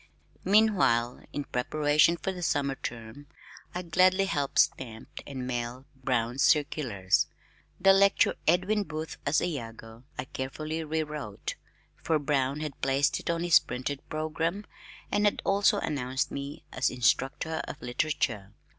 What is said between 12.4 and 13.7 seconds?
had placed it on his